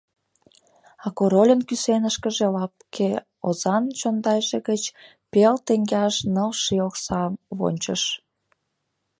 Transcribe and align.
А 1.05 1.07
Корольын 1.17 1.61
кӱсенышкыже 1.67 2.47
лапке 2.55 3.09
озан 3.47 3.83
чондайже 3.99 4.57
гыч 4.69 4.83
пел 5.31 5.55
теҥгеаш 5.65 6.15
ныл 6.33 6.51
ший 6.63 6.81
окса 6.87 7.21
вончыш. 7.57 8.03